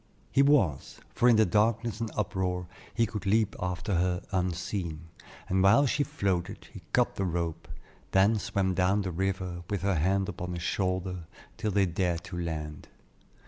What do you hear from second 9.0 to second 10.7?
the river with her hand upon his